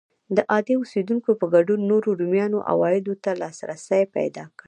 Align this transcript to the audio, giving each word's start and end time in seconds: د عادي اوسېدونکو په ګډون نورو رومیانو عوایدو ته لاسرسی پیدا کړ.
د 0.35 0.37
عادي 0.51 0.75
اوسېدونکو 0.79 1.29
په 1.39 1.45
ګډون 1.55 1.79
نورو 1.91 2.09
رومیانو 2.19 2.59
عوایدو 2.71 3.13
ته 3.23 3.31
لاسرسی 3.41 4.03
پیدا 4.17 4.43
کړ. 4.49 4.57